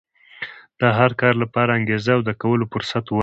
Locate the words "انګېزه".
1.77-2.11